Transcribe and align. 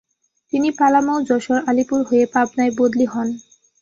তিনি 0.53 0.69
পালামৌ, 0.79 1.17
যশোর, 1.29 1.59
আলিপুর 1.69 1.99
হয়ে 2.09 2.25
পাবনায় 2.33 2.73
বদলি 2.77 3.05
হন। 3.05 3.27